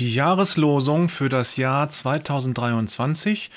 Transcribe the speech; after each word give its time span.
Die 0.00 0.14
Jahreslosung 0.14 1.10
für 1.10 1.28
das 1.28 1.56
Jahr 1.56 1.90
2023 1.90 3.50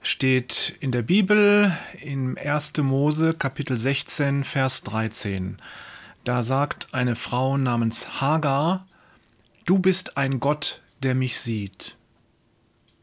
steht 0.00 0.76
in 0.78 0.92
der 0.92 1.02
Bibel 1.02 1.76
im 2.00 2.38
1. 2.38 2.74
Mose 2.82 3.34
Kapitel 3.34 3.76
16 3.76 4.44
Vers 4.44 4.84
13. 4.84 5.58
Da 6.22 6.44
sagt 6.44 6.86
eine 6.94 7.16
Frau 7.16 7.56
namens 7.56 8.20
Hagar, 8.20 8.86
Du 9.66 9.80
bist 9.80 10.16
ein 10.16 10.38
Gott, 10.38 10.82
der 11.02 11.16
mich 11.16 11.40
sieht. 11.40 11.96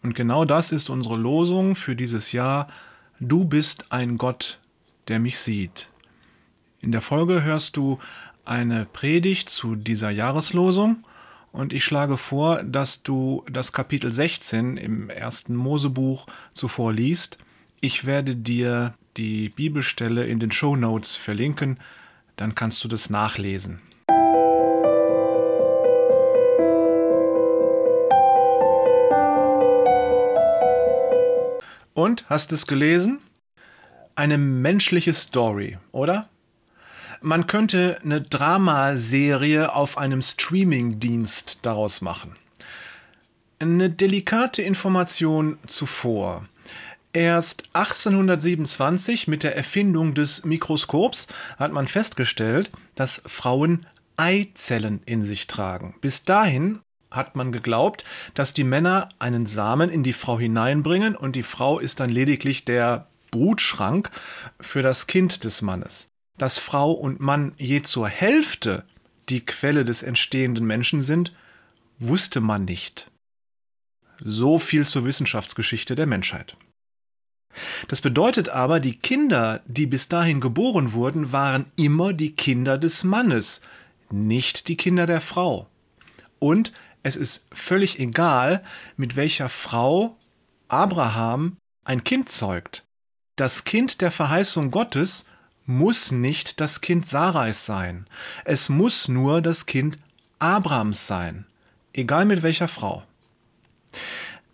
Und 0.02 0.16
genau 0.16 0.45
das 0.45 0.71
ist 0.71 0.89
unsere 0.89 1.17
Losung 1.17 1.75
für 1.75 1.98
dieses 1.98 2.31
Jahr. 2.31 2.70
Du 3.20 3.43
bist 3.43 3.91
ein 3.91 4.17
Gott, 4.17 4.62
der 5.09 5.20
mich 5.20 5.38
sieht. 5.38 5.89
In 6.80 6.93
der 6.93 7.02
Folge 7.02 7.43
hörst 7.43 7.75
du 7.75 7.99
eine 8.45 8.85
Predigt 8.85 9.49
zu 9.49 9.75
dieser 9.75 10.12
Jahreslosung 10.12 11.03
und 11.55 11.72
ich 11.72 11.86
schlage 11.86 12.18
vor, 12.18 12.62
dass 12.64 13.02
du 13.02 13.45
das 13.50 13.72
Kapitel 13.72 14.12
16 14.12 14.76
im 14.76 15.09
ersten 15.09 15.55
Mosebuch 15.55 16.28
zuvor 16.54 16.91
liest. 16.91 17.38
Ich 17.80 18.05
werde 18.05 18.36
dir 18.36 18.94
die 19.16 19.50
Bibelstelle 19.50 20.26
in 20.26 20.41
den 20.41 20.52
Show 20.52 20.76
Notes 20.76 21.16
verlinken, 21.16 21.80
dann 22.36 22.55
kannst 22.55 22.84
du 22.84 22.90
das 22.90 23.09
nachlesen. 23.09 23.80
Und, 31.94 32.26
hast 32.28 32.52
es 32.52 32.67
gelesen? 32.67 33.20
Eine 34.16 34.38
menschliche 34.38 35.14
Story, 35.14 35.78
oder? 35.94 36.28
Man 37.28 37.48
könnte 37.48 37.98
eine 38.04 38.22
Dramaserie 38.22 39.73
auf 39.73 39.98
einem 39.98 40.22
Streamingdienst 40.22 41.58
daraus 41.64 42.02
machen. 42.02 42.36
Eine 43.58 43.90
delikate 43.90 44.62
Information 44.62 45.58
zuvor. 45.66 46.46
Erst 47.14 47.64
1827 47.73 49.28
mit 49.28 49.42
der 49.42 49.56
Erfindung 49.56 50.14
des 50.14 50.46
Mikroskops 50.46 51.26
hat 51.58 51.72
man 51.72 51.88
festgestellt, 51.88 52.70
dass 52.94 53.23
Frauen 53.26 53.81
Eizellen 54.18 55.02
in 55.08 55.23
sich 55.23 55.48
tragen. 55.48 55.96
Bis 56.02 56.26
dahin 56.26 56.81
hat 57.09 57.36
man 57.36 57.52
geglaubt, 57.52 58.03
dass 58.36 58.53
die 58.53 58.64
Männer 58.64 59.09
einen 59.18 59.48
Samen 59.48 59.90
in 59.90 60.03
die 60.03 60.14
Frau 60.14 60.38
hineinbringen 60.38 61.16
und 61.16 61.36
die 61.36 61.42
Frau 61.42 61.80
ist 61.80 62.02
dann 62.02 62.12
lediglich 62.12 62.66
der 62.66 63.08
Brutschrank 63.31 64.12
für 64.59 64.84
das 64.84 65.08
Kind 65.08 65.44
des 65.44 65.64
Mannes 65.64 66.12
dass 66.38 66.58
Frau 66.58 66.91
und 66.91 67.19
Mann 67.19 67.53
je 67.58 67.81
zur 67.81 68.08
Hälfte 68.08 68.83
die 69.30 69.45
Quelle 69.45 69.86
des 69.86 70.03
entstehenden 70.03 70.66
Menschen 70.66 71.02
sind, 71.02 71.33
wusste 72.00 72.41
man 72.41 72.66
nicht. 72.66 73.09
So 74.23 74.59
viel 74.59 74.86
zur 74.86 75.06
Wissenschaftsgeschichte 75.06 75.95
der 75.95 76.06
Menschheit. 76.06 76.56
Das 77.88 78.02
bedeutet 78.02 78.50
aber, 78.50 78.80
die 78.80 78.97
Kinder, 78.97 79.61
die 79.66 79.88
bis 79.88 80.09
dahin 80.09 80.41
geboren 80.41 80.94
wurden, 80.94 81.31
waren 81.31 81.72
immer 81.78 82.13
die 82.13 82.36
Kinder 82.36 82.78
des 82.78 83.03
Mannes, 83.03 83.61
nicht 84.11 84.67
die 84.67 84.78
Kinder 84.78 85.06
der 85.06 85.22
Frau. 85.22 85.67
Und 86.39 86.73
es 87.03 87.16
ist 87.16 87.47
völlig 87.52 88.00
egal, 88.00 88.63
mit 88.97 89.16
welcher 89.16 89.47
Frau 89.47 90.17
Abraham 90.67 91.58
ein 91.83 92.03
Kind 92.03 92.30
zeugt. 92.30 92.83
Das 93.36 93.63
Kind 93.63 94.02
der 94.02 94.11
Verheißung 94.11 94.72
Gottes 94.72 95.25
muss 95.66 96.11
nicht 96.11 96.59
das 96.59 96.81
Kind 96.81 97.05
Sarais 97.05 97.66
sein. 97.66 98.05
Es 98.44 98.69
muss 98.69 99.08
nur 99.08 99.41
das 99.41 99.66
Kind 99.66 99.97
Abrams 100.40 101.07
sein, 101.07 101.45
egal 101.94 102.25
mit 102.25 102.44
welcher 102.44 102.67
Frau. 102.67 103.03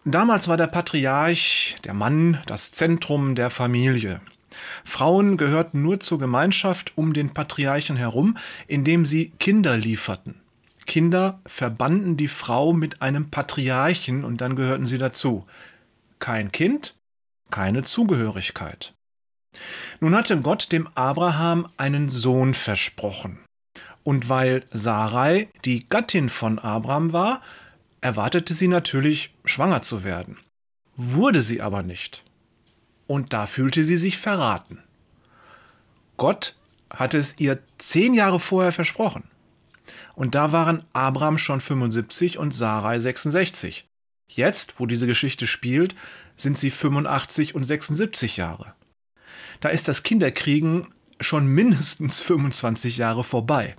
Damals 0.06 0.48
war 0.48 0.58
der 0.58 0.68
Patriarch, 0.68 1.78
der 1.84 1.94
Mann, 1.94 2.42
das 2.48 2.72
Zentrum 2.72 3.36
der 3.36 3.50
Familie. 3.50 4.22
Frauen 4.84 5.38
gehörten 5.38 5.82
nur 5.82 6.00
zur 6.00 6.20
Gemeinschaft 6.20 6.94
um 6.96 7.14
den 7.14 7.34
Patriarchen 7.34 7.98
herum, 7.98 8.38
indem 8.68 9.06
sie 9.06 9.32
Kinder 9.40 9.78
lieferten. 9.78 10.42
Kinder 10.86 11.40
verbanden 11.46 12.18
die 12.18 12.28
Frau 12.28 12.74
mit 12.74 13.02
einem 13.02 13.30
Patriarchen 13.30 14.24
und 14.24 14.42
dann 14.42 14.56
gehörten 14.56 14.86
sie 14.86 14.98
dazu. 14.98 15.46
Kein 16.20 16.52
Kind, 16.52 16.96
keine 17.50 17.84
Zugehörigkeit. 17.84 18.94
Nun 20.00 20.16
hatte 20.16 20.40
Gott 20.42 20.72
dem 20.72 20.88
Abraham 20.96 21.68
einen 21.78 22.10
Sohn 22.10 22.54
versprochen. 22.54 23.40
Und 24.04 24.30
weil 24.30 24.66
Sarai 24.72 25.50
die 25.66 25.88
Gattin 25.88 26.30
von 26.30 26.58
Abraham 26.60 27.14
war, 27.14 27.42
erwartete 28.02 28.54
sie 28.54 28.68
natürlich, 28.68 29.34
schwanger 29.46 29.84
zu 29.84 30.04
werden. 30.04 30.38
Wurde 30.96 31.42
sie 31.42 31.62
aber 31.62 31.84
nicht. 31.84 32.24
Und 33.06 33.34
da 33.34 33.46
fühlte 33.46 33.86
sie 33.86 33.98
sich 33.98 34.18
verraten. 34.18 34.80
Gott 36.18 36.56
hatte 36.90 37.18
es 37.18 37.40
ihr 37.40 37.60
zehn 37.78 38.14
Jahre 38.14 38.40
vorher 38.40 38.72
versprochen. 38.72 39.24
Und 40.16 40.36
da 40.36 40.52
waren 40.52 40.84
Abraham 40.94 41.38
schon 41.38 41.62
75 41.62 42.38
und 42.38 42.54
Sarai 42.54 43.00
66. 43.00 43.88
Jetzt, 44.34 44.80
wo 44.80 44.86
diese 44.86 45.08
Geschichte 45.08 45.46
spielt, 45.46 45.96
sind 46.36 46.58
sie 46.58 46.72
85 46.72 47.54
und 47.56 47.64
76 47.64 48.38
Jahre 48.38 48.74
da 49.62 49.70
ist 49.70 49.88
das 49.88 50.04
Kinderkriegen 50.04 50.88
schon 51.20 51.48
mindestens 51.48 52.20
25 52.20 52.98
Jahre 52.98 53.24
vorbei. 53.24 53.76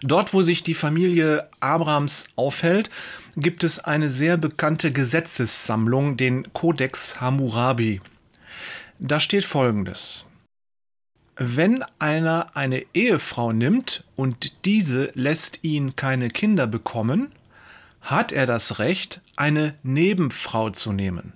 Dort, 0.00 0.32
wo 0.32 0.42
sich 0.42 0.62
die 0.62 0.74
Familie 0.74 1.48
Abrams 1.60 2.28
aufhält, 2.36 2.90
gibt 3.36 3.64
es 3.64 3.78
eine 3.78 4.10
sehr 4.10 4.36
bekannte 4.36 4.92
Gesetzessammlung, 4.92 6.16
den 6.16 6.52
Codex 6.52 7.20
Hammurabi. 7.20 8.00
Da 8.98 9.20
steht 9.20 9.44
Folgendes. 9.44 10.24
Wenn 11.36 11.84
einer 12.00 12.56
eine 12.56 12.84
Ehefrau 12.94 13.52
nimmt 13.52 14.04
und 14.16 14.64
diese 14.64 15.12
lässt 15.14 15.60
ihn 15.62 15.94
keine 15.94 16.30
Kinder 16.30 16.66
bekommen, 16.66 17.30
hat 18.00 18.32
er 18.32 18.46
das 18.46 18.78
Recht, 18.78 19.20
eine 19.36 19.74
Nebenfrau 19.82 20.70
zu 20.70 20.92
nehmen. 20.92 21.32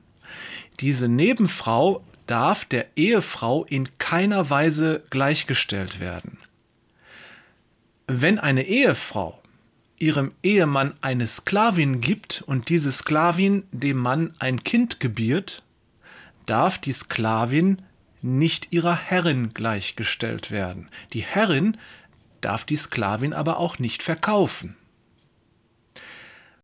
Diese 0.80 1.06
Nebenfrau 1.06 2.02
darf 2.26 2.64
der 2.64 2.86
Ehefrau 2.96 3.64
in 3.64 3.88
keiner 3.98 4.50
Weise 4.50 5.02
gleichgestellt 5.10 6.00
werden. 6.00 6.38
Wenn 8.06 8.38
eine 8.38 8.64
Ehefrau 8.64 9.42
ihrem 9.98 10.32
Ehemann 10.42 10.94
eine 11.00 11.28
Sklavin 11.28 12.00
gibt 12.00 12.42
und 12.44 12.68
diese 12.68 12.90
Sklavin 12.90 13.62
dem 13.70 13.98
Mann 13.98 14.34
ein 14.40 14.64
Kind 14.64 14.98
gebiert, 14.98 15.62
darf 16.46 16.78
die 16.78 16.92
Sklavin 16.92 17.82
nicht 18.20 18.72
ihrer 18.72 18.96
Herrin 18.96 19.54
gleichgestellt 19.54 20.50
werden. 20.50 20.88
Die 21.12 21.22
Herrin 21.22 21.76
darf 22.40 22.64
die 22.64 22.76
Sklavin 22.76 23.32
aber 23.32 23.58
auch 23.58 23.78
nicht 23.78 24.02
verkaufen. 24.02 24.76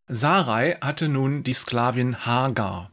Sarai 0.09 0.77
hatte 0.81 1.09
nun 1.09 1.45
die 1.45 1.53
Sklavin 1.53 2.25
Hagar. 2.25 2.91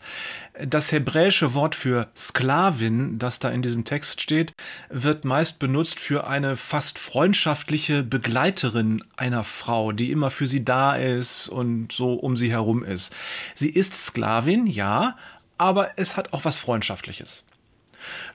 Das 0.63 0.93
hebräische 0.93 1.53
Wort 1.53 1.75
für 1.75 2.07
Sklavin, 2.15 3.19
das 3.19 3.39
da 3.39 3.49
in 3.49 3.61
diesem 3.61 3.83
Text 3.83 4.21
steht, 4.21 4.53
wird 4.89 5.25
meist 5.25 5.59
benutzt 5.59 5.99
für 5.99 6.27
eine 6.27 6.55
fast 6.55 6.97
freundschaftliche 6.97 8.03
Begleiterin 8.03 9.03
einer 9.17 9.43
Frau, 9.43 9.91
die 9.91 10.11
immer 10.11 10.31
für 10.31 10.47
sie 10.47 10.63
da 10.63 10.95
ist 10.95 11.49
und 11.49 11.91
so 11.91 12.13
um 12.13 12.37
sie 12.37 12.51
herum 12.51 12.85
ist. 12.85 13.13
Sie 13.53 13.69
ist 13.69 13.95
Sklavin, 13.95 14.65
ja, 14.65 15.17
aber 15.57 15.91
es 15.97 16.15
hat 16.15 16.31
auch 16.31 16.45
was 16.45 16.57
Freundschaftliches. 16.57 17.43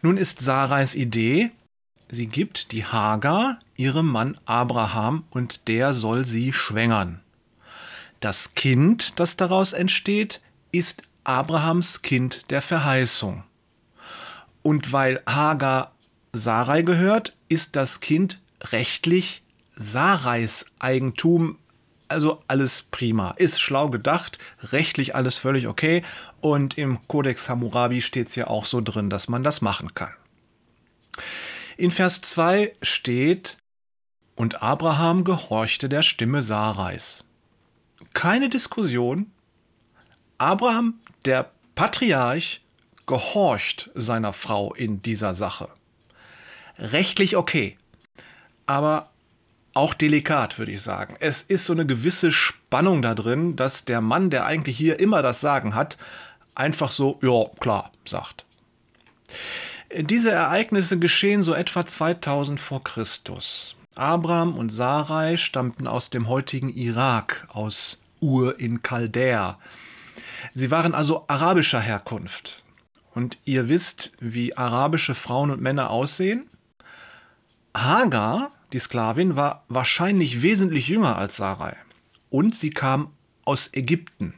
Nun 0.02 0.18
ist 0.18 0.40
Sarais 0.40 0.94
Idee, 0.94 1.52
sie 2.10 2.26
gibt 2.26 2.72
die 2.72 2.84
Hagar 2.84 3.60
ihrem 3.76 4.06
Mann 4.06 4.36
Abraham 4.44 5.24
und 5.30 5.68
der 5.68 5.94
soll 5.94 6.26
sie 6.26 6.52
schwängern. 6.52 7.20
Das 8.20 8.54
Kind, 8.54 9.18
das 9.18 9.36
daraus 9.36 9.72
entsteht, 9.72 10.42
ist 10.72 11.02
Abrahams 11.24 12.02
Kind 12.02 12.50
der 12.50 12.62
Verheißung. 12.62 13.44
Und 14.62 14.92
weil 14.92 15.22
Hagar 15.26 15.92
Sarai 16.32 16.82
gehört, 16.82 17.36
ist 17.48 17.76
das 17.76 18.00
Kind 18.00 18.40
rechtlich 18.62 19.42
Sarais 19.74 20.66
Eigentum. 20.78 21.58
Also 22.08 22.40
alles 22.48 22.82
prima. 22.82 23.30
Ist 23.32 23.60
schlau 23.60 23.88
gedacht, 23.88 24.38
rechtlich 24.62 25.14
alles 25.14 25.38
völlig 25.38 25.66
okay. 25.68 26.02
Und 26.40 26.76
im 26.76 27.06
Kodex 27.08 27.48
Hammurabi 27.48 28.02
steht 28.02 28.28
es 28.28 28.34
ja 28.34 28.48
auch 28.48 28.64
so 28.64 28.80
drin, 28.80 29.10
dass 29.10 29.28
man 29.28 29.42
das 29.42 29.60
machen 29.60 29.94
kann. 29.94 30.12
In 31.76 31.90
Vers 31.90 32.20
2 32.20 32.72
steht, 32.82 33.58
und 34.36 34.62
Abraham 34.62 35.24
gehorchte 35.24 35.88
der 35.88 36.02
Stimme 36.02 36.42
Sarais 36.42 37.24
keine 38.14 38.48
Diskussion. 38.48 39.30
Abraham, 40.38 41.00
der 41.24 41.50
Patriarch, 41.74 42.60
gehorcht 43.06 43.90
seiner 43.94 44.32
Frau 44.32 44.72
in 44.74 45.02
dieser 45.02 45.34
Sache. 45.34 45.68
Rechtlich 46.78 47.36
okay, 47.36 47.76
aber 48.66 49.10
auch 49.74 49.94
delikat, 49.94 50.58
würde 50.58 50.72
ich 50.72 50.82
sagen. 50.82 51.16
Es 51.20 51.42
ist 51.42 51.66
so 51.66 51.72
eine 51.72 51.86
gewisse 51.86 52.32
Spannung 52.32 53.02
da 53.02 53.14
drin, 53.14 53.56
dass 53.56 53.84
der 53.84 54.00
Mann, 54.00 54.30
der 54.30 54.44
eigentlich 54.46 54.76
hier 54.76 55.00
immer 55.00 55.22
das 55.22 55.40
Sagen 55.40 55.74
hat, 55.74 55.96
einfach 56.54 56.90
so, 56.90 57.18
ja, 57.22 57.46
klar, 57.60 57.90
sagt. 58.04 58.44
Diese 59.96 60.30
Ereignisse 60.30 60.98
geschehen 60.98 61.42
so 61.42 61.54
etwa 61.54 61.84
2000 61.84 62.60
vor 62.60 62.84
Christus. 62.84 63.74
Abraham 63.96 64.56
und 64.56 64.70
Sarai 64.70 65.36
stammten 65.36 65.86
aus 65.86 66.10
dem 66.10 66.28
heutigen 66.28 66.68
Irak, 66.68 67.46
aus 67.52 67.98
Ur 68.20 68.60
in 68.60 68.82
Chaldäa. 68.82 69.58
Sie 70.54 70.70
waren 70.70 70.94
also 70.94 71.24
arabischer 71.28 71.80
Herkunft. 71.80 72.62
Und 73.14 73.38
ihr 73.44 73.68
wisst, 73.68 74.12
wie 74.20 74.56
arabische 74.56 75.14
Frauen 75.14 75.50
und 75.50 75.60
Männer 75.60 75.90
aussehen? 75.90 76.48
Hagar, 77.76 78.52
die 78.72 78.78
Sklavin, 78.78 79.36
war 79.36 79.64
wahrscheinlich 79.68 80.42
wesentlich 80.42 80.88
jünger 80.88 81.16
als 81.16 81.36
Sarai. 81.36 81.76
Und 82.28 82.54
sie 82.54 82.70
kam 82.70 83.10
aus 83.44 83.70
Ägypten. 83.72 84.34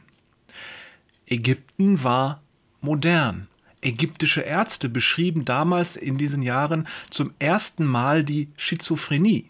Ägypten 1.27 2.03
war 2.03 2.41
modern. 2.81 3.47
Ägyptische 3.81 4.41
Ärzte 4.41 4.89
beschrieben 4.89 5.45
damals 5.45 5.95
in 5.95 6.17
diesen 6.17 6.41
Jahren 6.41 6.87
zum 7.09 7.33
ersten 7.39 7.85
Mal 7.85 8.23
die 8.23 8.49
Schizophrenie. 8.57 9.49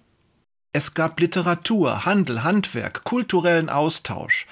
Es 0.76 0.96
gab 0.96 1.20
Literatur, 1.20 2.04
Handel, 2.04 2.44
Handwerk, 2.44 3.04
kulturellen 3.04 3.70
Austausch. 3.70 4.48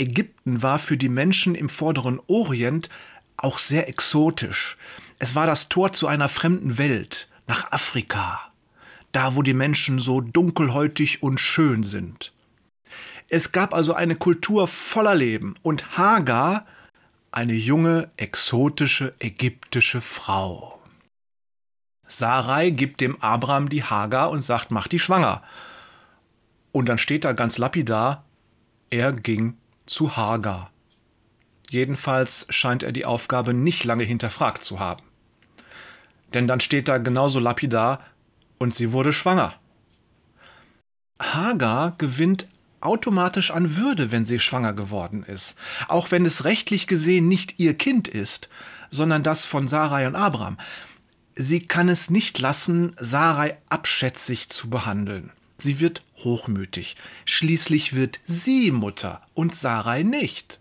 Ägypten 0.00 0.62
war 0.62 0.78
für 0.78 0.96
die 0.96 1.08
Menschen 1.08 1.54
im 1.54 1.68
vorderen 1.68 2.20
Orient 2.26 2.88
auch 3.36 3.58
sehr 3.58 3.88
exotisch. 3.88 4.76
Es 5.18 5.34
war 5.34 5.46
das 5.46 5.68
Tor 5.68 5.92
zu 5.92 6.06
einer 6.06 6.28
fremden 6.28 6.78
Welt, 6.78 7.28
nach 7.46 7.72
Afrika, 7.72 8.40
da 9.12 9.34
wo 9.34 9.42
die 9.42 9.54
Menschen 9.54 9.98
so 9.98 10.20
dunkelhäutig 10.20 11.22
und 11.22 11.40
schön 11.40 11.82
sind. 11.82 12.32
Es 13.28 13.52
gab 13.52 13.74
also 13.74 13.94
eine 13.94 14.16
Kultur 14.16 14.68
voller 14.68 15.14
Leben 15.14 15.54
und 15.62 15.98
Hagar 15.98 16.66
eine 17.30 17.52
junge, 17.52 18.10
exotische 18.16 19.14
ägyptische 19.18 20.00
Frau. 20.00 20.80
Sarai 22.06 22.70
gibt 22.70 23.02
dem 23.02 23.20
Abraham 23.20 23.68
die 23.68 23.84
Hagar 23.84 24.30
und 24.30 24.40
sagt, 24.40 24.70
mach 24.70 24.88
die 24.88 24.98
schwanger. 24.98 25.42
Und 26.72 26.88
dann 26.88 26.96
steht 26.96 27.24
da 27.24 27.32
ganz 27.32 27.58
lapidar, 27.58 28.24
er 28.88 29.12
ging 29.12 29.58
zu 29.88 30.16
Hagar. 30.16 30.70
Jedenfalls 31.70 32.46
scheint 32.50 32.82
er 32.82 32.92
die 32.92 33.04
Aufgabe 33.04 33.54
nicht 33.54 33.84
lange 33.84 34.04
hinterfragt 34.04 34.64
zu 34.64 34.78
haben. 34.80 35.02
Denn 36.34 36.46
dann 36.46 36.60
steht 36.60 36.88
da 36.88 36.98
genauso 36.98 37.40
lapidar, 37.40 38.00
und 38.58 38.74
sie 38.74 38.92
wurde 38.92 39.12
schwanger. 39.12 39.54
Hagar 41.20 41.94
gewinnt 41.96 42.48
automatisch 42.80 43.50
an 43.50 43.76
Würde, 43.76 44.10
wenn 44.10 44.24
sie 44.24 44.38
schwanger 44.38 44.72
geworden 44.72 45.22
ist, 45.22 45.58
auch 45.88 46.10
wenn 46.10 46.24
es 46.24 46.44
rechtlich 46.44 46.86
gesehen 46.86 47.28
nicht 47.28 47.58
ihr 47.58 47.74
Kind 47.74 48.08
ist, 48.08 48.48
sondern 48.90 49.22
das 49.22 49.44
von 49.44 49.68
Sarai 49.68 50.06
und 50.06 50.16
Abraham. 50.16 50.58
Sie 51.34 51.64
kann 51.64 51.88
es 51.88 52.10
nicht 52.10 52.38
lassen, 52.38 52.94
Sarai 52.98 53.56
abschätzig 53.68 54.48
zu 54.48 54.70
behandeln. 54.70 55.32
Sie 55.58 55.80
wird 55.80 56.02
hochmütig. 56.16 56.96
Schließlich 57.24 57.94
wird 57.94 58.20
sie 58.24 58.70
Mutter 58.70 59.20
und 59.34 59.54
Sarai 59.54 60.04
nicht. 60.04 60.60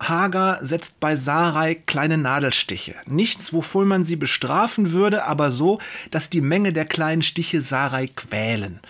Hagar 0.00 0.64
setzt 0.64 1.00
bei 1.00 1.16
Sarai 1.16 1.74
kleine 1.74 2.18
Nadelstiche. 2.18 2.94
Nichts, 3.06 3.52
wofür 3.52 3.84
man 3.84 4.04
sie 4.04 4.16
bestrafen 4.16 4.92
würde, 4.92 5.24
aber 5.24 5.50
so, 5.50 5.80
dass 6.10 6.30
die 6.30 6.40
Menge 6.40 6.72
der 6.72 6.86
kleinen 6.86 7.22
Stiche 7.22 7.62
Sarai 7.62 8.08
quälen. 8.08 8.80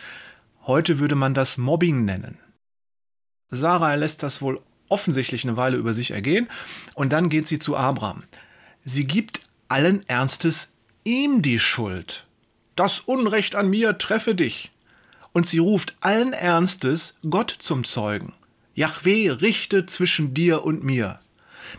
Heute 0.67 0.99
würde 0.99 1.15
man 1.15 1.33
das 1.35 1.57
Mobbing 1.57 2.05
nennen. 2.05 2.39
Sarai 3.51 3.97
lässt 3.97 4.23
das 4.23 4.43
wohl 4.43 4.61
offensichtlich 4.89 5.45
eine 5.45 5.57
Weile 5.57 5.77
über 5.77 5.95
sich 5.95 6.11
ergehen 6.11 6.49
und 6.95 7.13
dann 7.13 7.29
geht 7.29 7.47
sie 7.47 7.59
zu 7.59 7.77
Abraham. 7.77 8.25
Sie 8.85 9.05
gibt 9.05 9.41
allen 9.69 10.07
Ernstes 10.09 10.73
ihm 11.05 11.43
die 11.43 11.59
Schuld. 11.59 12.27
Das 12.77 13.01
Unrecht 13.01 13.55
an 13.55 13.71
mir 13.71 13.99
treffe 13.99 14.35
dich. 14.35 14.71
Und 15.39 15.47
sie 15.47 15.59
ruft 15.59 15.95
allen 16.01 16.33
Ernstes 16.33 17.17
Gott 17.31 17.55
zum 17.61 17.85
Zeugen. 17.85 18.33
Yahweh 18.75 19.31
richte 19.31 19.87
zwischen 19.87 20.35
dir 20.35 20.65
und 20.65 20.83
mir. 20.83 21.21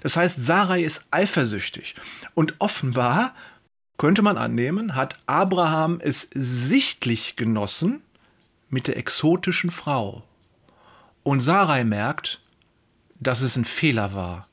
Das 0.02 0.16
heißt, 0.16 0.46
Sarai 0.46 0.82
ist 0.82 1.08
eifersüchtig. 1.12 1.96
Und 2.34 2.54
offenbar, 2.60 3.36
könnte 3.98 4.22
man 4.22 4.38
annehmen, 4.38 4.96
hat 4.96 5.20
Abraham 5.26 6.00
es 6.02 6.30
sichtlich 6.34 7.36
genossen, 7.36 8.02
mit 8.70 8.88
der 8.88 8.96
exotischen 8.96 9.72
Frau. 9.72 10.24
Und 11.24 11.42
Sarai 11.42 11.84
merkt, 11.84 12.42
dass 13.20 13.42
es 13.42 13.58
ein 13.58 13.66
Fehler 13.66 14.14
war, 14.14 14.48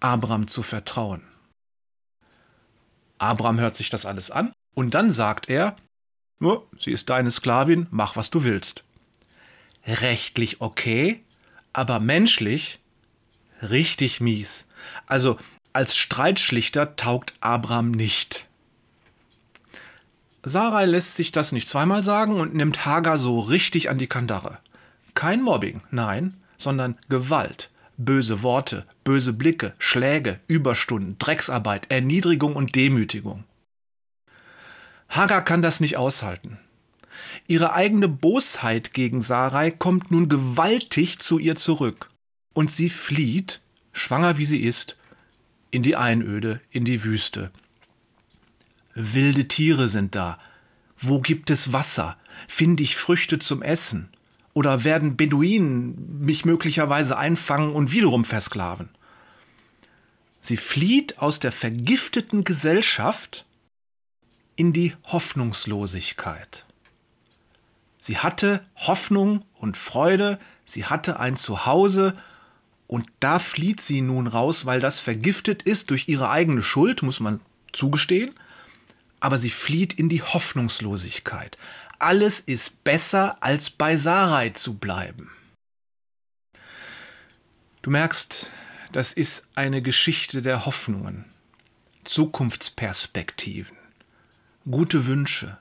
Abraham 0.00 0.48
zu 0.48 0.62
vertrauen. 0.62 1.20
Abraham 3.18 3.60
hört 3.60 3.74
sich 3.74 3.90
das 3.90 4.06
alles 4.06 4.30
an 4.30 4.54
und 4.74 4.94
dann 4.94 5.10
sagt 5.10 5.50
er, 5.50 5.76
sie 6.78 6.92
ist 6.92 7.08
deine 7.10 7.30
Sklavin, 7.30 7.86
mach 7.90 8.16
was 8.16 8.30
du 8.30 8.44
willst. 8.44 8.84
Rechtlich 9.86 10.60
okay, 10.60 11.20
aber 11.72 12.00
menschlich 12.00 12.80
richtig 13.62 14.20
mies. 14.20 14.68
Also 15.06 15.38
als 15.72 15.96
Streitschlichter 15.96 16.96
taugt 16.96 17.34
Abraham 17.40 17.90
nicht. 17.90 18.46
Sarai 20.44 20.86
lässt 20.86 21.16
sich 21.16 21.32
das 21.32 21.52
nicht 21.52 21.68
zweimal 21.68 22.02
sagen 22.02 22.40
und 22.40 22.54
nimmt 22.54 22.86
Hagar 22.86 23.18
so 23.18 23.40
richtig 23.40 23.90
an 23.90 23.98
die 23.98 24.06
Kandare. 24.06 24.58
Kein 25.14 25.42
Mobbing, 25.42 25.82
nein, 25.90 26.34
sondern 26.56 26.96
Gewalt, 27.08 27.70
böse 27.96 28.42
Worte, 28.42 28.86
böse 29.04 29.32
Blicke, 29.32 29.74
Schläge, 29.78 30.38
Überstunden, 30.46 31.16
Drecksarbeit, 31.18 31.90
Erniedrigung 31.90 32.54
und 32.54 32.74
Demütigung. 32.76 33.44
Hagar 35.08 35.44
kann 35.44 35.62
das 35.62 35.80
nicht 35.80 35.96
aushalten. 35.96 36.58
Ihre 37.46 37.72
eigene 37.72 38.08
Bosheit 38.08 38.92
gegen 38.92 39.20
Sarai 39.20 39.70
kommt 39.70 40.10
nun 40.10 40.28
gewaltig 40.28 41.18
zu 41.18 41.38
ihr 41.38 41.56
zurück. 41.56 42.10
Und 42.54 42.70
sie 42.70 42.90
flieht, 42.90 43.60
schwanger 43.92 44.38
wie 44.38 44.46
sie 44.46 44.62
ist, 44.62 44.96
in 45.70 45.82
die 45.82 45.96
Einöde, 45.96 46.60
in 46.70 46.84
die 46.84 47.04
Wüste, 47.04 47.50
Wilde 48.98 49.46
Tiere 49.46 49.88
sind 49.88 50.16
da. 50.16 50.38
Wo 50.98 51.20
gibt 51.20 51.50
es 51.50 51.72
Wasser? 51.72 52.16
Finde 52.48 52.82
ich 52.82 52.96
Früchte 52.96 53.38
zum 53.38 53.62
Essen? 53.62 54.08
Oder 54.54 54.82
werden 54.82 55.16
Beduinen 55.16 56.18
mich 56.20 56.44
möglicherweise 56.44 57.16
einfangen 57.16 57.72
und 57.72 57.92
wiederum 57.92 58.24
versklaven? 58.24 58.88
Sie 60.40 60.56
flieht 60.56 61.18
aus 61.18 61.38
der 61.38 61.52
vergifteten 61.52 62.42
Gesellschaft 62.42 63.44
in 64.58 64.72
die 64.72 64.94
Hoffnungslosigkeit. 65.04 66.66
Sie 67.98 68.18
hatte 68.18 68.66
Hoffnung 68.74 69.44
und 69.54 69.76
Freude, 69.76 70.40
sie 70.64 70.84
hatte 70.84 71.20
ein 71.20 71.36
Zuhause, 71.36 72.12
und 72.88 73.06
da 73.20 73.38
flieht 73.38 73.80
sie 73.80 74.00
nun 74.00 74.26
raus, 74.26 74.66
weil 74.66 74.80
das 74.80 74.98
vergiftet 74.98 75.62
ist 75.62 75.90
durch 75.90 76.08
ihre 76.08 76.30
eigene 76.30 76.62
Schuld, 76.62 77.02
muss 77.02 77.20
man 77.20 77.40
zugestehen, 77.72 78.34
aber 79.20 79.38
sie 79.38 79.50
flieht 79.50 79.92
in 79.92 80.08
die 80.08 80.22
Hoffnungslosigkeit. 80.22 81.56
Alles 82.00 82.40
ist 82.40 82.82
besser, 82.82 83.36
als 83.40 83.70
bei 83.70 83.96
Sarai 83.96 84.50
zu 84.50 84.78
bleiben. 84.78 85.30
Du 87.82 87.90
merkst, 87.90 88.50
das 88.90 89.12
ist 89.12 89.48
eine 89.54 89.82
Geschichte 89.82 90.42
der 90.42 90.66
Hoffnungen, 90.66 91.26
Zukunftsperspektiven, 92.02 93.76
gute 94.70 95.06
Wünsche. 95.06 95.56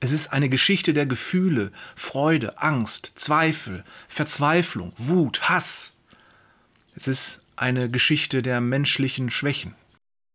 Es 0.00 0.12
ist 0.12 0.32
eine 0.32 0.48
Geschichte 0.48 0.92
der 0.92 1.06
Gefühle, 1.06 1.72
Freude, 1.94 2.58
Angst, 2.58 3.12
Zweifel, 3.14 3.84
Verzweiflung, 4.08 4.92
Wut, 4.96 5.48
Hass. 5.48 5.92
Es 6.94 7.08
ist 7.08 7.42
eine 7.56 7.90
Geschichte 7.90 8.42
der 8.42 8.60
menschlichen 8.60 9.30
Schwächen. 9.30 9.74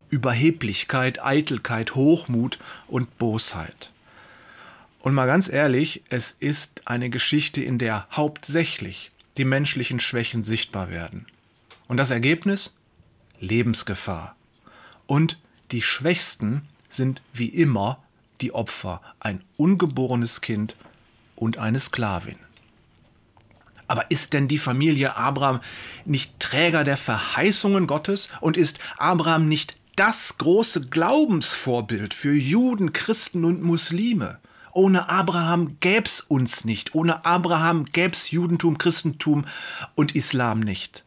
Überheblichkeit, 0.10 1.24
Eitelkeit, 1.24 1.96
Hochmut 1.96 2.60
und 2.88 3.18
Bosheit. 3.18 3.92
Und 5.00 5.14
mal 5.14 5.26
ganz 5.26 5.48
ehrlich, 5.48 6.04
es 6.10 6.36
ist 6.40 6.82
eine 6.86 7.10
Geschichte, 7.10 7.64
in 7.64 7.78
der 7.78 8.08
hauptsächlich 8.12 9.12
die 9.38 9.46
menschlichen 9.46 10.00
Schwächen 10.00 10.44
sichtbar 10.44 10.90
werden. 10.90 11.26
Und 11.88 11.98
das 11.98 12.12
Ergebnis? 12.12 12.76
Lebensgefahr. 13.40 14.36
Und 15.08 15.40
die 15.72 15.82
Schwächsten 15.82 16.68
sind 16.92 17.22
wie 17.34 17.48
immer 17.48 17.98
die 18.42 18.54
Opfer, 18.54 19.02
ein 19.20 19.44
ungeborenes 19.58 20.42
Kind 20.42 20.76
und 21.36 21.58
eine 21.58 21.80
Sklavin. 21.80 22.38
Aber 23.88 24.10
ist 24.10 24.34
denn 24.34 24.48
die 24.48 24.60
Familie 24.60 25.18
Abraham 25.18 25.60
nicht 26.06 26.40
Träger 26.40 26.84
der 26.84 26.98
Verheißungen 26.98 27.88
Gottes 27.88 28.30
und 28.40 28.56
ist 28.56 28.80
Abraham 28.98 29.50
nicht 29.50 29.78
das 29.96 30.38
große 30.38 30.88
Glaubensvorbild 30.88 32.14
für 32.14 32.34
Juden, 32.34 32.94
Christen 32.94 33.44
und 33.44 33.62
Muslime. 33.62 34.40
Ohne 34.74 35.10
Abraham 35.10 35.78
gäb's 35.82 36.22
uns 36.22 36.64
nicht. 36.64 36.96
Ohne 36.96 37.26
Abraham 37.26 37.86
gäb's 37.86 38.32
Judentum, 38.32 38.78
Christentum 38.78 39.46
und 39.96 40.16
Islam 40.16 40.62
nicht. 40.62 41.04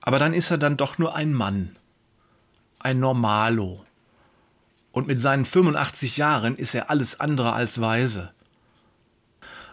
Aber 0.00 0.18
dann 0.18 0.32
ist 0.32 0.50
er 0.50 0.58
dann 0.58 0.78
doch 0.78 0.98
nur 0.98 1.14
ein 1.14 1.32
Mann. 1.32 1.76
Ein 2.78 2.98
Normalo. 2.98 3.84
Und 4.92 5.06
mit 5.06 5.18
seinen 5.18 5.44
85 5.44 6.16
Jahren 6.16 6.56
ist 6.56 6.74
er 6.74 6.90
alles 6.90 7.18
andere 7.18 7.54
als 7.54 7.80
weise. 7.80 8.32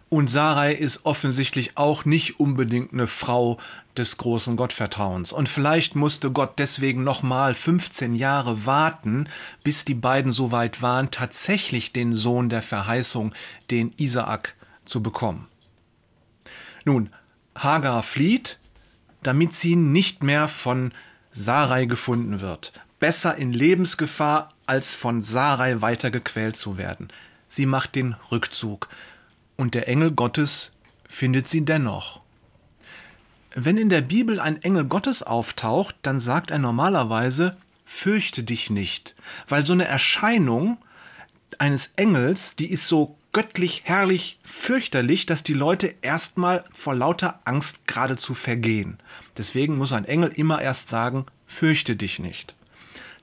Und 0.09 0.27
Sarai 0.27 0.73
ist 0.73 1.05
offensichtlich 1.05 1.77
auch 1.77 2.03
nicht 2.03 2.39
unbedingt 2.39 2.93
eine 2.93 3.05
Frau 3.05 3.59
des 3.95 4.17
großen 4.17 4.55
Gottvertrauens. 4.55 5.31
Und 5.31 5.47
vielleicht 5.47 5.95
musste 5.95 6.31
Gott 6.31 6.53
deswegen 6.57 7.03
nochmal 7.03 7.53
15 7.53 8.15
Jahre 8.15 8.65
warten, 8.65 9.27
bis 9.63 9.85
die 9.85 9.93
beiden 9.93 10.31
so 10.31 10.51
weit 10.51 10.81
waren, 10.81 11.11
tatsächlich 11.11 11.93
den 11.93 12.15
Sohn 12.15 12.49
der 12.49 12.63
Verheißung, 12.63 13.33
den 13.69 13.93
Isaak, 13.97 14.55
zu 14.85 15.03
bekommen. 15.03 15.47
Nun, 16.85 17.11
Hagar 17.55 18.01
flieht, 18.01 18.59
damit 19.21 19.53
sie 19.53 19.75
nicht 19.75 20.23
mehr 20.23 20.47
von 20.47 20.91
Sarai 21.31 21.85
gefunden 21.85 22.41
wird. 22.41 22.73
Besser 22.99 23.35
in 23.35 23.53
Lebensgefahr, 23.53 24.49
als 24.69 24.93
von 24.93 25.23
Sarai 25.23 25.81
weiter 25.81 26.11
gequält 26.11 26.55
zu 26.55 26.77
werden. 26.77 27.09
Sie 27.47 27.65
macht 27.65 27.95
den 27.95 28.15
Rückzug 28.31 28.87
und 29.57 29.73
der 29.73 29.87
Engel 29.87 30.11
Gottes 30.11 30.73
findet 31.07 31.47
sie 31.47 31.65
dennoch. 31.65 32.21
Wenn 33.55 33.77
in 33.77 33.89
der 33.89 34.01
Bibel 34.01 34.39
ein 34.39 34.61
Engel 34.61 34.85
Gottes 34.85 35.23
auftaucht, 35.23 35.95
dann 36.03 36.19
sagt 36.19 36.51
er 36.51 36.59
normalerweise, 36.59 37.57
fürchte 37.83 38.43
dich 38.43 38.69
nicht, 38.69 39.15
weil 39.47 39.65
so 39.65 39.73
eine 39.73 39.85
Erscheinung 39.85 40.77
eines 41.57 41.87
Engels, 41.95 42.55
die 42.55 42.69
ist 42.69 42.87
so 42.87 43.17
göttlich, 43.33 43.81
herrlich, 43.85 44.39
fürchterlich, 44.43 45.25
dass 45.25 45.41
die 45.41 45.55
Leute 45.55 45.95
erstmal 46.03 46.63
vor 46.71 46.93
lauter 46.93 47.39
Angst 47.43 47.87
geradezu 47.87 48.35
vergehen. 48.35 48.99
Deswegen 49.35 49.77
muss 49.77 49.93
ein 49.93 50.05
Engel 50.05 50.29
immer 50.29 50.61
erst 50.61 50.89
sagen, 50.89 51.25
fürchte 51.47 51.95
dich 51.95 52.19
nicht. 52.19 52.53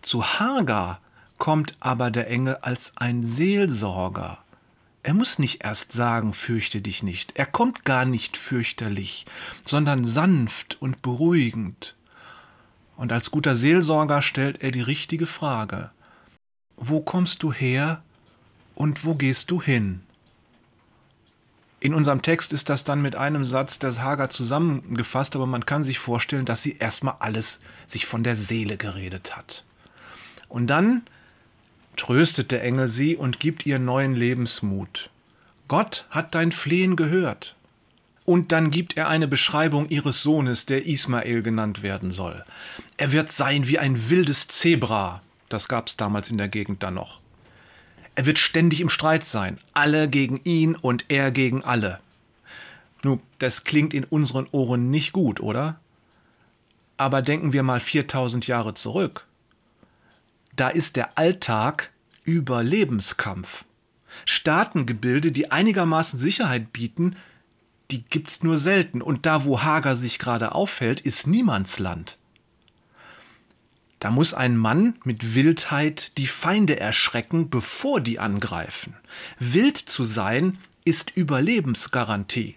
Zu 0.02 0.24
Hagar 0.24 1.00
kommt 1.38 1.76
aber 1.80 2.10
der 2.10 2.28
Engel 2.28 2.56
als 2.62 2.92
ein 2.96 3.24
Seelsorger. 3.24 4.38
Er 5.02 5.14
muss 5.14 5.38
nicht 5.38 5.62
erst 5.62 5.92
sagen, 5.92 6.32
fürchte 6.32 6.80
dich 6.80 7.02
nicht. 7.02 7.36
Er 7.36 7.46
kommt 7.46 7.84
gar 7.84 8.04
nicht 8.04 8.36
fürchterlich, 8.36 9.24
sondern 9.62 10.04
sanft 10.04 10.82
und 10.82 11.02
beruhigend. 11.02 11.94
Und 12.96 13.12
als 13.12 13.30
guter 13.30 13.54
Seelsorger 13.54 14.22
stellt 14.22 14.62
er 14.62 14.72
die 14.72 14.80
richtige 14.80 15.26
Frage. 15.26 15.90
Wo 16.76 17.00
kommst 17.00 17.42
du 17.42 17.52
her 17.52 18.02
und 18.74 19.04
wo 19.04 19.14
gehst 19.14 19.50
du 19.50 19.62
hin? 19.62 20.02
In 21.78 21.94
unserem 21.94 22.22
Text 22.22 22.52
ist 22.52 22.68
das 22.68 22.84
dann 22.84 23.00
mit 23.00 23.14
einem 23.14 23.44
Satz 23.44 23.78
des 23.78 24.00
Hager 24.00 24.28
zusammengefasst, 24.28 25.36
aber 25.36 25.46
man 25.46 25.66
kann 25.66 25.84
sich 25.84 25.98
vorstellen, 25.98 26.46
dass 26.46 26.62
sie 26.62 26.78
erstmal 26.78 27.16
alles 27.20 27.60
sich 27.86 28.06
von 28.06 28.24
der 28.24 28.34
Seele 28.34 28.76
geredet 28.76 29.36
hat. 29.36 29.64
Und 30.48 30.66
dann 30.66 31.02
tröstet 31.96 32.50
der 32.50 32.62
Engel 32.62 32.88
sie 32.88 33.16
und 33.16 33.40
gibt 33.40 33.66
ihr 33.66 33.78
neuen 33.78 34.14
Lebensmut. 34.14 35.10
Gott 35.68 36.06
hat 36.10 36.34
dein 36.34 36.52
Flehen 36.52 36.96
gehört. 36.96 37.54
Und 38.24 38.50
dann 38.52 38.70
gibt 38.70 38.96
er 38.96 39.08
eine 39.08 39.28
Beschreibung 39.28 39.88
ihres 39.88 40.22
Sohnes, 40.22 40.66
der 40.66 40.86
Ismael 40.86 41.42
genannt 41.42 41.82
werden 41.82 42.10
soll. 42.10 42.44
Er 42.96 43.12
wird 43.12 43.30
sein 43.30 43.68
wie 43.68 43.78
ein 43.78 44.10
wildes 44.10 44.48
Zebra. 44.48 45.22
Das 45.48 45.68
gab's 45.68 45.96
damals 45.96 46.28
in 46.28 46.38
der 46.38 46.48
Gegend 46.48 46.82
dann 46.82 46.94
noch. 46.94 47.20
Er 48.16 48.26
wird 48.26 48.38
ständig 48.38 48.80
im 48.80 48.88
Streit 48.88 49.24
sein. 49.24 49.58
Alle 49.74 50.08
gegen 50.08 50.40
ihn 50.44 50.74
und 50.74 51.04
er 51.08 51.30
gegen 51.30 51.62
alle. 51.62 52.00
Nun, 53.02 53.20
das 53.38 53.62
klingt 53.62 53.94
in 53.94 54.04
unseren 54.04 54.48
Ohren 54.50 54.90
nicht 54.90 55.12
gut, 55.12 55.38
oder? 55.38 55.78
Aber 56.96 57.22
denken 57.22 57.52
wir 57.52 57.62
mal 57.62 57.78
4000 57.78 58.46
Jahre 58.46 58.74
zurück 58.74 59.26
da 60.56 60.68
ist 60.68 60.96
der 60.96 61.18
Alltag 61.18 61.90
Überlebenskampf. 62.24 63.64
Staatengebilde, 64.24 65.30
die 65.30 65.50
einigermaßen 65.50 66.18
Sicherheit 66.18 66.72
bieten, 66.72 67.16
die 67.90 68.02
gibt's 68.02 68.42
nur 68.42 68.58
selten. 68.58 69.02
Und 69.02 69.26
da, 69.26 69.44
wo 69.44 69.62
Hager 69.62 69.94
sich 69.96 70.18
gerade 70.18 70.52
aufhält, 70.52 71.00
ist 71.00 71.26
Niemandsland. 71.26 72.18
Da 74.00 74.10
muss 74.10 74.34
ein 74.34 74.56
Mann 74.56 74.96
mit 75.04 75.34
Wildheit 75.34 76.12
die 76.18 76.26
Feinde 76.26 76.78
erschrecken, 76.78 77.48
bevor 77.48 78.00
die 78.00 78.18
angreifen. 78.18 78.94
Wild 79.38 79.76
zu 79.76 80.04
sein 80.04 80.58
ist 80.84 81.16
Überlebensgarantie. 81.16 82.56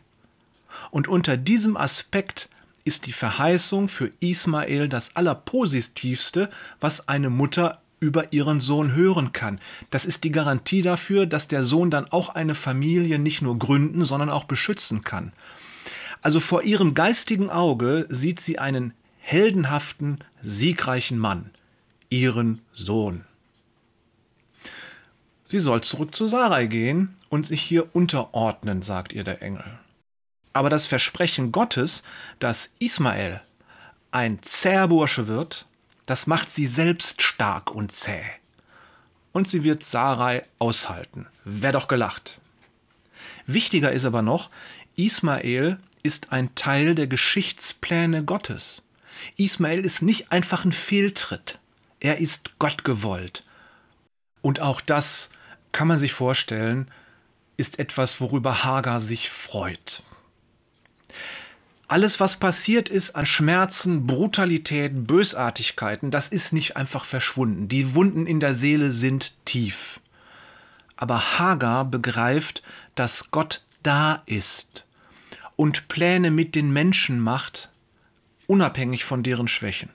Und 0.92 1.08
unter 1.08 1.38
diesem 1.38 1.78
Aspekt 1.78 2.50
ist 2.84 3.06
die 3.06 3.14
Verheißung 3.14 3.88
für 3.88 4.12
Ismael 4.20 4.90
das 4.90 5.16
Allerpositivste, 5.16 6.50
was 6.80 7.08
eine 7.08 7.30
Mutter 7.30 7.82
über 8.00 8.34
ihren 8.34 8.62
Sohn 8.62 8.94
hören 8.94 9.32
kann. 9.32 9.60
Das 9.90 10.06
ist 10.06 10.24
die 10.24 10.32
Garantie 10.32 10.82
dafür, 10.82 11.26
dass 11.26 11.48
der 11.48 11.64
Sohn 11.64 11.92
dann 11.92 12.12
auch 12.12 12.30
eine 12.30 12.56
Familie 12.56 13.20
nicht 13.20 13.42
nur 13.42 13.58
gründen, 13.58 14.06
sondern 14.06 14.30
auch 14.30 14.46
beschützen 14.46 15.04
kann. 15.04 15.34
Also 16.22 16.40
vor 16.40 16.64
ihrem 16.64 16.94
geistigen 16.94 17.50
Auge 17.50 18.06
sieht 18.10 18.40
sie 18.40 18.60
einen 18.60 18.94
heldenhaften, 19.20 20.20
siegreichen 20.42 21.18
Mann, 21.18 21.52
ihren 22.10 22.62
Sohn. 22.74 23.26
Sie 25.48 25.60
soll 25.60 25.82
zurück 25.82 26.16
zu 26.16 26.28
Sarai 26.28 26.68
gehen 26.68 27.16
und 27.30 27.46
sich 27.46 27.62
hier 27.62 27.94
unterordnen, 27.94 28.82
sagt 28.82 29.14
ihr 29.14 29.24
der 29.24 29.42
Engel. 29.42 29.64
Aber 30.54 30.70
das 30.70 30.86
Versprechen 30.86 31.52
Gottes, 31.52 32.04
dass 32.40 32.74
Ismael 32.80 33.42
ein 34.12 34.40
zäher 34.42 34.88
Bursche 34.88 35.28
wird, 35.28 35.66
das 36.10 36.26
macht 36.26 36.50
sie 36.50 36.66
selbst 36.66 37.22
stark 37.22 37.70
und 37.70 37.92
zäh. 37.92 38.24
Und 39.32 39.48
sie 39.48 39.64
wird 39.64 39.84
Sarai 39.84 40.44
aushalten. 40.58 41.28
Wär 41.46 41.72
doch 41.72 41.88
gelacht. 41.88 42.40
Wichtiger 43.46 43.92
ist 43.92 44.06
aber 44.06 44.24
noch, 44.24 44.50
Ismael 44.96 45.78
ist 46.02 46.32
ein 46.32 46.56
Teil 46.56 46.96
der 46.96 47.06
Geschichtspläne 47.06 48.24
Gottes. 48.24 48.88
Ismael 49.38 49.86
ist 49.86 50.02
nicht 50.02 50.32
einfach 50.32 50.66
ein 50.66 50.72
Fehltritt. 50.72 51.60
Er 52.00 52.18
ist 52.18 52.58
Gott 52.58 52.84
gewollt. 52.84 53.44
Und 54.42 54.62
auch 54.62 54.82
das 54.82 55.30
kann 55.72 55.88
man 55.88 56.00
sich 56.00 56.14
vorstellen, 56.14 56.90
ist 57.56 57.78
etwas, 57.78 58.20
worüber 58.20 58.64
Hagar 58.64 59.00
sich 59.00 59.30
freut. 59.30 60.02
Alles, 61.90 62.20
was 62.20 62.36
passiert 62.36 62.88
ist 62.88 63.16
an 63.16 63.26
Schmerzen, 63.26 64.06
Brutalität, 64.06 65.08
Bösartigkeiten, 65.08 66.12
das 66.12 66.30
ist 66.30 66.54
nicht 66.54 66.78
einfach 66.78 67.04
verschwunden. 67.04 67.68
Die 67.68 67.96
Wunden 67.96 68.28
in 68.28 68.40
der 68.40 68.54
Seele 68.54 68.92
sind 68.92 69.34
tief. 69.44 70.00
Aber 70.98 71.40
Hagar 71.40 71.86
begreift, 71.86 72.62
dass 72.94 73.32
Gott 73.32 73.66
da 73.82 74.22
ist 74.28 74.86
und 75.56 75.88
Pläne 75.88 76.30
mit 76.30 76.54
den 76.54 76.72
Menschen 76.72 77.20
macht, 77.20 77.72
unabhängig 78.46 79.04
von 79.04 79.24
deren 79.24 79.48
Schwächen. 79.48 79.90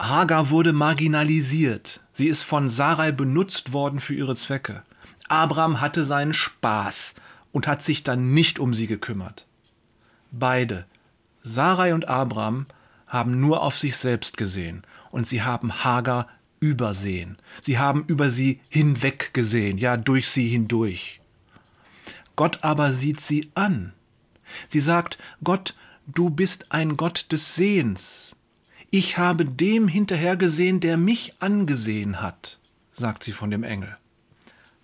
Hagar 0.00 0.50
wurde 0.50 0.72
marginalisiert. 0.72 2.02
Sie 2.12 2.28
ist 2.28 2.44
von 2.44 2.68
Sarai 2.68 3.10
benutzt 3.10 3.72
worden 3.72 3.98
für 3.98 4.14
ihre 4.14 4.36
Zwecke. 4.36 4.84
Abraham 5.26 5.80
hatte 5.80 6.04
seinen 6.04 6.34
Spaß 6.34 7.16
und 7.50 7.66
hat 7.66 7.82
sich 7.82 8.04
dann 8.04 8.32
nicht 8.32 8.60
um 8.60 8.74
sie 8.74 8.86
gekümmert. 8.86 9.44
Beide, 10.32 10.86
Sarai 11.42 11.94
und 11.94 12.08
Abraham, 12.08 12.66
haben 13.06 13.40
nur 13.40 13.62
auf 13.62 13.78
sich 13.78 13.96
selbst 13.96 14.36
gesehen 14.36 14.82
und 15.10 15.26
sie 15.26 15.42
haben 15.42 15.84
Hagar 15.84 16.28
übersehen. 16.60 17.36
Sie 17.60 17.78
haben 17.78 18.04
über 18.06 18.30
sie 18.30 18.60
hinweg 18.68 19.34
gesehen, 19.34 19.76
ja 19.76 19.96
durch 19.96 20.28
sie 20.28 20.48
hindurch. 20.48 21.20
Gott 22.34 22.64
aber 22.64 22.92
sieht 22.92 23.20
sie 23.20 23.50
an. 23.54 23.92
Sie 24.68 24.80
sagt, 24.80 25.18
Gott, 25.44 25.74
du 26.06 26.30
bist 26.30 26.72
ein 26.72 26.96
Gott 26.96 27.26
des 27.30 27.54
Sehens. 27.54 28.34
Ich 28.90 29.18
habe 29.18 29.44
dem 29.44 29.88
hinterhergesehen, 29.88 30.80
der 30.80 30.96
mich 30.96 31.34
angesehen 31.40 32.22
hat, 32.22 32.58
sagt 32.94 33.24
sie 33.24 33.32
von 33.32 33.50
dem 33.50 33.64
Engel. 33.64 33.96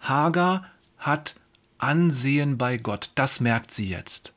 Hagar 0.01 0.67
hat 0.99 1.35
Ansehen 1.79 2.59
bei 2.59 2.77
Gott, 2.77 3.13
das 3.15 3.41
merkt 3.41 3.71
sie 3.71 3.89
jetzt. 3.89 4.33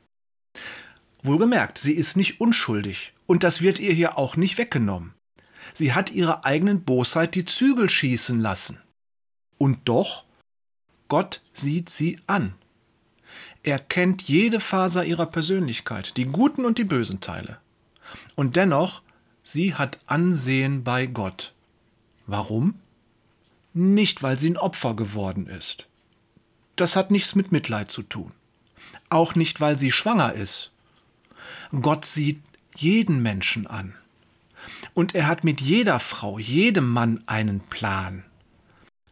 Wohlgemerkt, 1.22 1.78
sie 1.78 1.94
ist 1.94 2.16
nicht 2.16 2.40
unschuldig 2.40 3.12
und 3.26 3.42
das 3.42 3.62
wird 3.62 3.78
ihr 3.78 3.92
hier 3.92 4.18
auch 4.18 4.36
nicht 4.36 4.58
weggenommen. 4.58 5.14
Sie 5.74 5.94
hat 5.94 6.10
ihrer 6.10 6.44
eigenen 6.44 6.82
Bosheit 6.82 7.34
die 7.34 7.44
Zügel 7.44 7.88
schießen 7.88 8.40
lassen. 8.40 8.80
Und 9.58 9.80
doch, 9.84 10.24
Gott 11.08 11.40
sieht 11.52 11.88
sie 11.88 12.20
an. 12.26 12.54
Er 13.62 13.78
kennt 13.78 14.22
jede 14.22 14.60
Faser 14.60 15.04
ihrer 15.04 15.26
Persönlichkeit, 15.26 16.16
die 16.16 16.24
guten 16.24 16.64
und 16.64 16.78
die 16.78 16.84
bösen 16.84 17.20
Teile. 17.20 17.58
Und 18.34 18.56
dennoch, 18.56 19.02
sie 19.42 19.74
hat 19.74 20.00
Ansehen 20.06 20.82
bei 20.82 21.06
Gott. 21.06 21.54
Warum? 22.26 22.82
nicht 23.74 24.22
weil 24.22 24.38
sie 24.38 24.50
ein 24.50 24.58
Opfer 24.58 24.94
geworden 24.94 25.46
ist. 25.46 25.88
Das 26.76 26.96
hat 26.96 27.10
nichts 27.10 27.34
mit 27.34 27.52
Mitleid 27.52 27.90
zu 27.90 28.02
tun. 28.02 28.32
Auch 29.08 29.34
nicht, 29.34 29.60
weil 29.60 29.78
sie 29.78 29.92
schwanger 29.92 30.32
ist. 30.32 30.71
Gott 31.80 32.04
sieht 32.04 32.42
jeden 32.76 33.22
Menschen 33.22 33.66
an. 33.66 33.94
Und 34.94 35.14
er 35.14 35.26
hat 35.26 35.44
mit 35.44 35.60
jeder 35.60 35.98
Frau, 36.00 36.38
jedem 36.38 36.88
Mann 36.88 37.22
einen 37.26 37.60
Plan. 37.60 38.24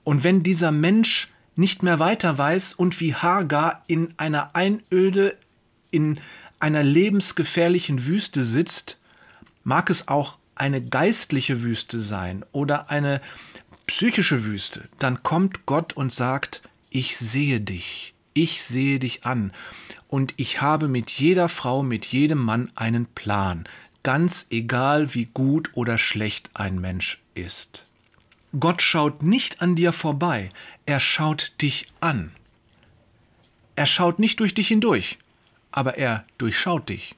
Und 0.04 0.24
wenn 0.24 0.42
dieser 0.42 0.72
Mensch 0.72 1.28
nicht 1.56 1.82
mehr 1.82 1.98
weiter 1.98 2.36
weiß 2.36 2.74
und 2.74 3.00
wie 3.00 3.14
Hagar 3.14 3.82
in 3.86 4.14
einer 4.16 4.54
Einöde, 4.54 5.36
in 5.90 6.20
einer 6.58 6.82
lebensgefährlichen 6.82 8.06
Wüste 8.06 8.44
sitzt, 8.44 8.98
mag 9.64 9.90
es 9.90 10.08
auch 10.08 10.38
eine 10.54 10.82
geistliche 10.82 11.62
Wüste 11.62 11.98
sein 11.98 12.44
oder 12.52 12.90
eine 12.90 13.20
psychische 13.86 14.44
Wüste, 14.44 14.88
dann 14.98 15.22
kommt 15.22 15.66
Gott 15.66 15.94
und 15.94 16.12
sagt, 16.12 16.62
ich 16.90 17.16
sehe 17.16 17.60
dich, 17.60 18.14
ich 18.42 18.62
sehe 18.62 18.99
dich 18.99 19.26
an 19.26 19.52
und 20.09 20.32
ich 20.38 20.62
habe 20.62 20.88
mit 20.88 21.11
jeder 21.11 21.50
Frau, 21.50 21.82
mit 21.82 22.06
jedem 22.06 22.38
Mann 22.38 22.73
einen 22.75 23.04
Plan, 23.04 23.68
ganz 24.02 24.47
egal 24.49 25.12
wie 25.14 25.26
gut 25.26 25.70
oder 25.75 25.99
schlecht 25.99 26.49
ein 26.54 26.80
Mensch 26.80 27.20
ist. 27.35 27.85
Gott 28.59 28.80
schaut 28.80 29.23
nicht 29.23 29.61
an 29.61 29.76
dir 29.76 29.92
vorbei, 29.92 30.50
er 30.87 31.00
schaut 31.00 31.52
dich 31.61 31.88
an. 32.00 32.32
Er 33.76 33.85
schaut 33.85 34.18
nicht 34.18 34.40
durch 34.40 34.54
dich 34.54 34.68
hindurch, 34.68 35.18
aber 35.70 35.99
er 35.99 36.25
durchschaut 36.38 36.88
dich. 36.88 37.16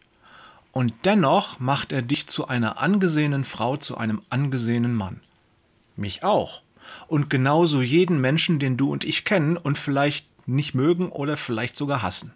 Und 0.73 0.93
dennoch 1.05 1.61
macht 1.61 1.93
er 1.93 2.02
dich 2.02 2.26
zu 2.26 2.49
einer 2.49 2.83
angesehenen 2.83 3.45
Frau, 3.45 3.76
zu 3.76 3.97
einem 3.97 4.23
angesehenen 4.29 4.95
Mann. 4.95 5.21
Mich 5.95 6.25
auch. 6.25 6.62
Und 7.07 7.31
genauso 7.31 7.81
jeden 7.81 8.21
Menschen, 8.21 8.59
den 8.59 8.76
du 8.76 8.91
und 8.91 9.05
ich 9.05 9.25
kennen 9.25 9.57
und 9.57 9.79
vielleicht 9.79 10.26
nicht 10.46 10.75
mögen 10.75 11.08
oder 11.08 11.37
vielleicht 11.37 11.76
sogar 11.76 12.02
hassen. 12.02 12.32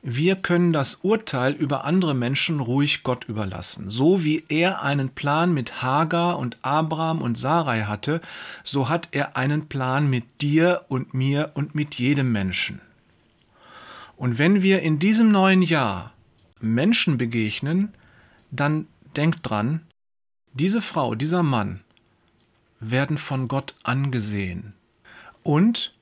Wir 0.00 0.36
können 0.36 0.72
das 0.72 1.00
Urteil 1.02 1.52
über 1.54 1.84
andere 1.84 2.14
Menschen 2.14 2.60
ruhig 2.60 3.02
Gott 3.02 3.24
überlassen. 3.24 3.90
So 3.90 4.22
wie 4.22 4.44
er 4.48 4.82
einen 4.82 5.10
Plan 5.10 5.52
mit 5.52 5.82
Hagar 5.82 6.38
und 6.38 6.56
Abraham 6.62 7.20
und 7.20 7.36
Sarai 7.36 7.82
hatte, 7.82 8.20
so 8.62 8.88
hat 8.88 9.08
er 9.10 9.36
einen 9.36 9.68
Plan 9.68 10.08
mit 10.08 10.40
dir 10.40 10.84
und 10.88 11.14
mir 11.14 11.50
und 11.54 11.74
mit 11.74 11.96
jedem 11.96 12.30
Menschen. 12.30 12.80
Und 14.16 14.38
wenn 14.38 14.62
wir 14.62 14.82
in 14.82 14.98
diesem 14.98 15.30
neuen 15.30 15.62
Jahr 15.62 16.12
Menschen 16.60 17.18
begegnen, 17.18 17.92
dann 18.50 18.86
denkt 19.16 19.40
dran, 19.42 19.82
diese 20.52 20.82
Frau, 20.82 21.14
dieser 21.14 21.42
Mann 21.42 21.80
werden 22.80 23.18
von 23.18 23.48
Gott 23.48 23.74
angesehen. 23.82 24.74
Und, 25.42 25.94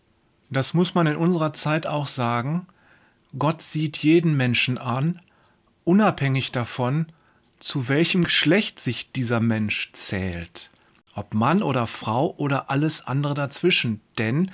das 0.51 0.75
muss 0.75 0.95
man 0.95 1.07
in 1.07 1.17
unserer 1.17 1.53
Zeit 1.53 1.87
auch 1.87 2.07
sagen, 2.07 2.67
Gott 3.39 3.63
sieht 3.63 3.99
jeden 3.99 4.37
Menschen 4.37 4.79
an, 4.79 5.21
unabhängig 5.85 6.53
davon, 6.53 7.07
zu 7.59 7.89
welchem 7.89 8.25
Geschlecht 8.25 8.81
sich 8.81 9.13
dieser 9.13 9.41
Mensch 9.41 9.93
zählt, 9.93 10.71
ob 11.15 11.35
Mann 11.35 11.63
oder 11.63 11.87
Frau 11.87 12.35
oder 12.37 12.71
alles 12.71 13.07
andere 13.07 13.35
dazwischen, 13.35 14.01
denn 14.19 14.51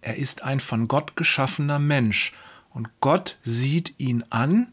er 0.00 0.16
ist 0.16 0.42
ein 0.42 0.60
von 0.60 0.88
Gott 0.88 1.16
geschaffener 1.16 1.78
Mensch 1.78 2.32
und 2.70 2.88
Gott 3.00 3.38
sieht 3.42 3.94
ihn 3.98 4.24
an 4.30 4.68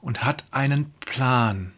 und 0.00 0.24
hat 0.24 0.44
einen 0.50 0.92
Plan. 1.00 1.72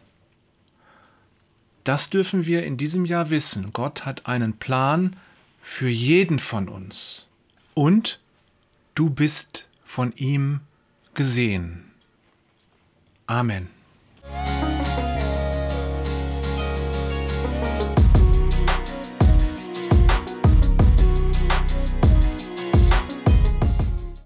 Das 1.83 2.09
dürfen 2.09 2.45
wir 2.45 2.63
in 2.63 2.77
diesem 2.77 3.05
Jahr 3.05 3.29
wissen. 3.29 3.73
Gott 3.73 4.05
hat 4.05 4.27
einen 4.27 4.53
Plan 4.53 5.15
für 5.61 5.89
jeden 5.89 6.37
von 6.37 6.69
uns 6.69 7.28
und 7.79 8.19
du 8.93 9.09
bist 9.09 9.69
von 9.85 10.11
ihm 10.17 10.59
gesehen. 11.13 11.93
Amen. 13.25 13.69